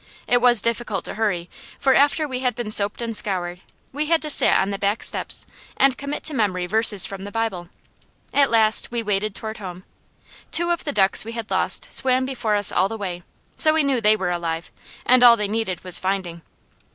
It 0.25 0.41
was 0.41 0.63
difficult 0.63 1.05
to 1.05 1.13
hurry, 1.13 1.47
for 1.77 1.93
after 1.93 2.27
we 2.27 2.39
had 2.39 2.55
been 2.55 2.71
soaped 2.71 3.03
and 3.03 3.15
scoured, 3.15 3.61
we 3.93 4.07
had 4.07 4.19
to 4.23 4.31
sit 4.31 4.51
on 4.51 4.71
the 4.71 4.79
back 4.79 5.03
steps 5.03 5.45
and 5.77 5.95
commit 5.95 6.23
to 6.23 6.33
memory 6.33 6.65
verses 6.65 7.05
from 7.05 7.23
the 7.23 7.31
Bible. 7.31 7.69
At 8.33 8.49
last 8.49 8.89
we 8.89 9.03
waded 9.03 9.35
toward 9.35 9.57
home. 9.57 9.83
Two 10.49 10.71
of 10.71 10.85
the 10.85 10.91
ducks 10.91 11.23
we 11.23 11.33
had 11.33 11.51
lost 11.51 11.93
swam 11.93 12.25
before 12.25 12.55
us 12.55 12.71
all 12.71 12.89
the 12.89 12.97
way, 12.97 13.21
so 13.55 13.75
we 13.75 13.83
knew 13.83 14.01
they 14.01 14.15
were 14.15 14.31
alive, 14.31 14.71
and 15.05 15.21
all 15.21 15.37
they 15.37 15.47
needed 15.47 15.83
was 15.83 15.99
finding. 15.99 16.41